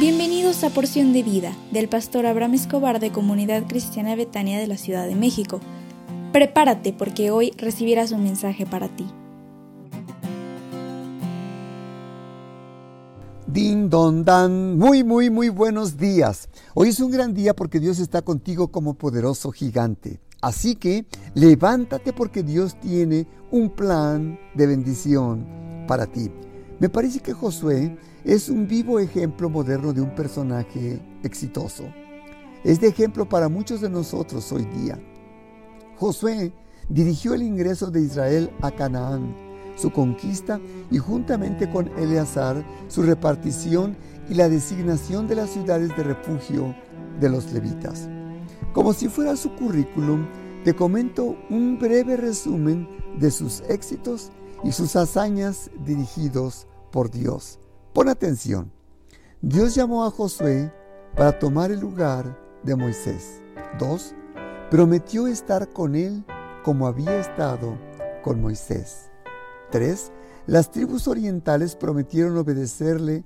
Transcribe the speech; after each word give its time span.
Bienvenidos 0.00 0.64
a 0.64 0.70
Porción 0.70 1.12
de 1.12 1.22
Vida 1.22 1.54
del 1.72 1.86
pastor 1.86 2.24
Abraham 2.24 2.54
Escobar 2.54 3.00
de 3.00 3.12
Comunidad 3.12 3.66
Cristiana 3.66 4.16
Betania 4.16 4.58
de 4.58 4.66
la 4.66 4.78
Ciudad 4.78 5.06
de 5.06 5.14
México. 5.14 5.60
Prepárate 6.32 6.94
porque 6.94 7.30
hoy 7.30 7.52
recibirás 7.58 8.10
un 8.10 8.22
mensaje 8.22 8.64
para 8.64 8.88
ti. 8.88 9.04
Din 13.46 13.90
don 13.90 14.24
dan, 14.24 14.78
muy 14.78 15.04
muy 15.04 15.28
muy 15.28 15.50
buenos 15.50 15.98
días. 15.98 16.48
Hoy 16.72 16.88
es 16.88 17.00
un 17.00 17.10
gran 17.10 17.34
día 17.34 17.54
porque 17.54 17.78
Dios 17.78 17.98
está 17.98 18.22
contigo 18.22 18.68
como 18.68 18.94
poderoso 18.94 19.50
gigante. 19.52 20.18
Así 20.40 20.76
que 20.76 21.04
levántate 21.34 22.14
porque 22.14 22.42
Dios 22.42 22.80
tiene 22.80 23.26
un 23.50 23.68
plan 23.68 24.40
de 24.54 24.66
bendición 24.66 25.46
para 25.86 26.06
ti. 26.06 26.30
Me 26.80 26.88
parece 26.88 27.20
que 27.20 27.34
Josué 27.34 27.94
es 28.24 28.48
un 28.48 28.66
vivo 28.66 29.00
ejemplo 29.00 29.50
moderno 29.50 29.92
de 29.92 30.00
un 30.00 30.14
personaje 30.14 30.98
exitoso. 31.22 31.84
Es 32.64 32.80
de 32.80 32.88
ejemplo 32.88 33.28
para 33.28 33.50
muchos 33.50 33.82
de 33.82 33.90
nosotros 33.90 34.50
hoy 34.50 34.64
día. 34.64 34.98
Josué 35.98 36.54
dirigió 36.88 37.34
el 37.34 37.42
ingreso 37.42 37.90
de 37.90 38.00
Israel 38.00 38.50
a 38.62 38.70
Canaán, 38.70 39.36
su 39.76 39.90
conquista 39.90 40.58
y 40.90 40.96
juntamente 40.96 41.68
con 41.70 41.86
Eleazar 41.98 42.64
su 42.88 43.02
repartición 43.02 43.94
y 44.30 44.34
la 44.34 44.48
designación 44.48 45.28
de 45.28 45.34
las 45.34 45.50
ciudades 45.50 45.94
de 45.94 46.02
refugio 46.02 46.74
de 47.20 47.28
los 47.28 47.52
levitas. 47.52 48.08
Como 48.72 48.94
si 48.94 49.08
fuera 49.08 49.36
su 49.36 49.54
currículum, 49.54 50.26
te 50.64 50.74
comento 50.74 51.36
un 51.50 51.78
breve 51.78 52.16
resumen 52.16 52.88
de 53.18 53.30
sus 53.30 53.60
éxitos 53.68 54.30
y 54.64 54.72
sus 54.72 54.96
hazañas 54.96 55.70
dirigidos 55.84 56.66
por 56.90 57.10
Dios. 57.10 57.58
Pon 57.92 58.08
atención. 58.08 58.72
Dios 59.40 59.74
llamó 59.74 60.04
a 60.04 60.10
Josué 60.10 60.72
para 61.16 61.38
tomar 61.38 61.70
el 61.70 61.80
lugar 61.80 62.38
de 62.62 62.76
Moisés. 62.76 63.40
2. 63.78 64.14
Prometió 64.70 65.26
estar 65.26 65.72
con 65.72 65.94
él 65.94 66.24
como 66.62 66.86
había 66.86 67.18
estado 67.18 67.78
con 68.22 68.40
Moisés. 68.40 69.10
3. 69.70 70.12
Las 70.46 70.70
tribus 70.70 71.08
orientales 71.08 71.74
prometieron 71.76 72.36
obedecerle 72.36 73.24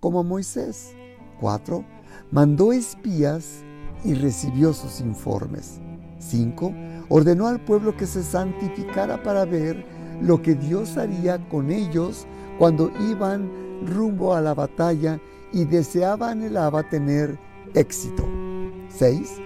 como 0.00 0.20
a 0.20 0.22
Moisés. 0.22 0.92
4. 1.40 1.84
Mandó 2.30 2.72
espías 2.72 3.62
y 4.04 4.14
recibió 4.14 4.72
sus 4.72 5.00
informes. 5.00 5.80
5. 6.18 6.72
Ordenó 7.08 7.46
al 7.46 7.64
pueblo 7.64 7.96
que 7.96 8.06
se 8.06 8.22
santificara 8.22 9.22
para 9.22 9.44
ver 9.44 9.86
lo 10.20 10.42
que 10.42 10.54
Dios 10.54 10.96
haría 10.96 11.48
con 11.48 11.70
ellos 11.70 12.26
cuando 12.58 12.90
iban 13.00 13.50
rumbo 13.84 14.34
a 14.34 14.40
la 14.40 14.54
batalla 14.54 15.20
y 15.52 15.64
deseaba, 15.64 16.30
anhelaba 16.30 16.88
tener 16.88 17.38
éxito. 17.74 18.26
6. 18.88 19.40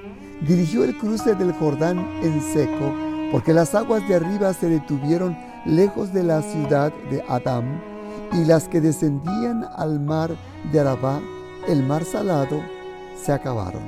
Dirigió 0.46 0.84
el 0.84 0.96
cruce 0.96 1.34
del 1.34 1.52
Jordán 1.52 1.98
en 2.22 2.40
seco, 2.40 2.94
porque 3.30 3.52
las 3.52 3.74
aguas 3.74 4.06
de 4.08 4.16
arriba 4.16 4.52
se 4.54 4.68
detuvieron 4.68 5.36
lejos 5.66 6.12
de 6.12 6.22
la 6.22 6.42
ciudad 6.42 6.92
de 7.10 7.22
Adán, 7.28 7.82
y 8.32 8.44
las 8.44 8.68
que 8.68 8.80
descendían 8.80 9.66
al 9.76 10.00
mar 10.00 10.30
de 10.72 10.80
Arabá, 10.80 11.20
el 11.68 11.82
mar 11.82 12.04
salado, 12.04 12.60
se 13.22 13.32
acabaron. 13.32 13.82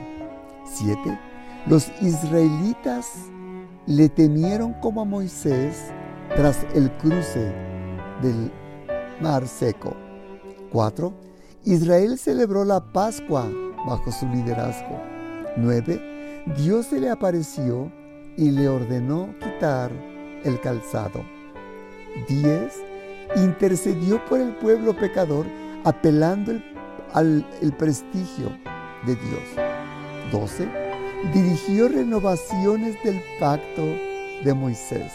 7. 0.64 1.18
Los 1.66 1.90
israelitas 2.02 3.06
le 3.86 4.08
temieron 4.08 4.74
como 4.74 5.02
a 5.02 5.04
Moisés 5.04 5.92
tras 6.36 6.66
el 6.74 6.90
cruce 6.92 7.52
del 8.20 8.50
mar 9.20 9.46
seco. 9.46 9.94
4. 10.72 11.12
Israel 11.64 12.18
celebró 12.18 12.64
la 12.64 12.80
Pascua 12.92 13.48
bajo 13.86 14.10
su 14.10 14.26
liderazgo. 14.28 15.00
9. 15.56 16.44
Dios 16.56 16.86
se 16.86 16.98
le 16.98 17.10
apareció 17.10 17.92
y 18.36 18.50
le 18.50 18.68
ordenó 18.68 19.34
quitar 19.40 19.90
el 20.44 20.60
calzado. 20.60 21.24
10. 22.28 22.72
Intercedió 23.36 24.24
por 24.26 24.40
el 24.40 24.54
pueblo 24.56 24.96
pecador 24.96 25.46
apelando 25.84 26.52
al 27.12 27.46
el 27.60 27.72
prestigio 27.72 28.48
de 29.06 29.14
Dios. 29.14 29.42
12. 30.32 30.68
Dirigió 31.32 31.88
renovaciones 31.88 32.96
del 33.04 33.22
pacto 33.38 33.82
de 34.44 34.54
Moisés. 34.54 35.12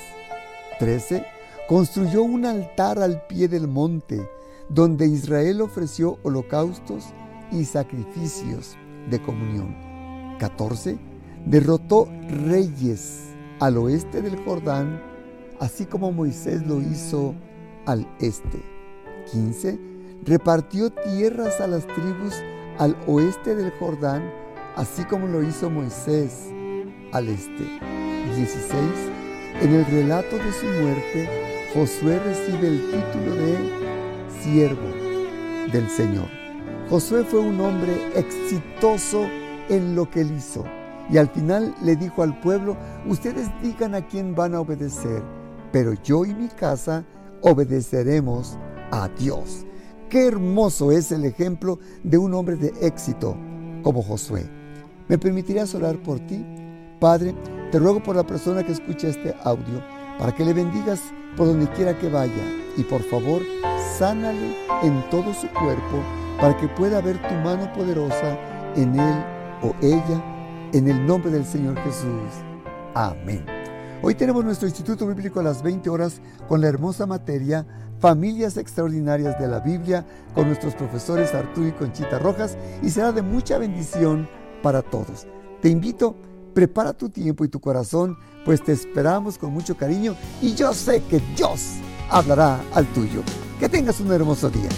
13. 0.79 1.25
Construyó 1.67 2.23
un 2.23 2.45
altar 2.45 2.97
al 2.97 3.27
pie 3.27 3.49
del 3.49 3.67
monte 3.67 4.29
donde 4.69 5.05
Israel 5.05 5.59
ofreció 5.59 6.17
holocaustos 6.23 7.07
y 7.51 7.65
sacrificios 7.65 8.77
de 9.09 9.21
comunión. 9.21 9.75
14. 10.39 10.97
Derrotó 11.45 12.07
reyes 12.29 13.23
al 13.59 13.77
oeste 13.77 14.21
del 14.21 14.37
Jordán, 14.45 15.01
así 15.59 15.85
como 15.85 16.13
Moisés 16.13 16.65
lo 16.65 16.81
hizo 16.81 17.35
al 17.85 18.07
este. 18.21 18.63
15. 19.33 19.77
Repartió 20.23 20.89
tierras 20.89 21.59
a 21.59 21.67
las 21.67 21.85
tribus 21.85 22.33
al 22.77 22.95
oeste 23.07 23.55
del 23.55 23.71
Jordán, 23.71 24.31
así 24.77 25.03
como 25.03 25.27
lo 25.27 25.43
hizo 25.43 25.69
Moisés 25.69 26.47
al 27.11 27.27
este. 27.27 27.63
16. 28.37 28.81
En 29.61 29.73
el 29.73 29.85
relato 29.85 30.37
de 30.37 30.53
su 30.53 30.65
muerte, 30.81 31.46
Josué 31.73 32.17
recibe 32.19 32.67
el 32.69 32.81
título 32.91 33.35
de 33.35 33.57
siervo 34.41 34.87
del 35.71 35.89
Señor. 35.89 36.27
Josué 36.89 37.25
fue 37.25 37.41
un 37.41 37.59
hombre 37.59 37.93
exitoso 38.15 39.25
en 39.67 39.93
lo 39.93 40.09
que 40.09 40.21
él 40.21 40.31
hizo. 40.37 40.63
Y 41.09 41.17
al 41.17 41.27
final 41.29 41.75
le 41.83 41.97
dijo 41.97 42.23
al 42.23 42.39
pueblo, 42.39 42.77
ustedes 43.05 43.49
digan 43.61 43.95
a 43.95 44.07
quién 44.07 44.33
van 44.33 44.55
a 44.55 44.61
obedecer, 44.61 45.21
pero 45.73 45.93
yo 46.03 46.23
y 46.25 46.33
mi 46.33 46.47
casa 46.47 47.05
obedeceremos 47.41 48.57
a 48.91 49.09
Dios. 49.09 49.65
Qué 50.09 50.25
hermoso 50.25 50.93
es 50.93 51.11
el 51.11 51.25
ejemplo 51.25 51.79
de 52.03 52.17
un 52.17 52.33
hombre 52.33 52.55
de 52.55 52.73
éxito 52.81 53.37
como 53.83 54.01
Josué. 54.01 54.49
¿Me 55.09 55.17
permitirías 55.17 55.75
orar 55.75 55.97
por 56.01 56.19
ti? 56.21 56.45
Padre, 56.99 57.35
te 57.71 57.79
ruego 57.79 58.01
por 58.01 58.15
la 58.15 58.25
persona 58.25 58.63
que 58.63 58.71
escucha 58.71 59.09
este 59.09 59.35
audio, 59.43 59.83
para 60.17 60.33
que 60.33 60.45
le 60.45 60.53
bendigas 60.53 61.01
por 61.35 61.47
donde 61.47 61.69
quiera 61.71 61.97
que 61.97 62.09
vaya. 62.09 62.43
Y 62.75 62.83
por 62.83 63.01
favor, 63.03 63.41
sánale 63.97 64.55
en 64.83 65.03
todo 65.09 65.33
su 65.33 65.47
cuerpo 65.49 66.03
para 66.39 66.55
que 66.57 66.67
pueda 66.67 67.01
ver 67.01 67.17
tu 67.27 67.33
mano 67.35 67.71
poderosa 67.73 68.37
en 68.75 68.99
él 68.99 69.25
o 69.63 69.73
ella, 69.81 70.23
en 70.73 70.87
el 70.87 71.05
nombre 71.05 71.31
del 71.31 71.45
Señor 71.45 71.77
Jesús. 71.83 72.31
Amén. 72.93 73.45
Hoy 74.01 74.13
tenemos 74.13 74.45
nuestro 74.45 74.67
Instituto 74.67 75.07
Bíblico 75.07 75.39
a 75.39 75.43
las 75.43 75.63
20 75.63 75.89
horas 75.89 76.21
con 76.47 76.61
la 76.61 76.67
hermosa 76.67 77.07
materia 77.07 77.65
Familias 77.99 78.57
Extraordinarias 78.57 79.39
de 79.39 79.47
la 79.47 79.59
Biblia 79.59 80.05
con 80.35 80.45
nuestros 80.45 80.75
profesores 80.75 81.33
Arturo 81.33 81.67
y 81.67 81.71
Conchita 81.71 82.19
Rojas 82.19 82.55
y 82.83 82.91
será 82.91 83.11
de 83.11 83.23
mucha 83.23 83.57
bendición 83.57 84.29
para 84.61 84.83
todos. 84.83 85.25
Te 85.61 85.69
invito, 85.69 86.15
prepara 86.57 86.91
tu 86.91 87.07
tiempo 87.07 87.45
y 87.45 87.49
tu 87.49 87.59
corazón, 87.59 88.17
pues 88.43 88.63
te 88.63 88.71
esperamos 88.71 89.37
con 89.37 89.53
mucho 89.53 89.77
cariño 89.77 90.15
y 90.41 90.55
yo 90.55 90.73
sé 90.73 91.03
que 91.07 91.21
Dios 91.35 91.73
hablará 92.09 92.59
al 92.73 92.87
tuyo. 92.93 93.21
Que 93.59 93.69
tengas 93.69 93.99
un 93.99 94.11
hermoso 94.11 94.49
día. 94.49 94.69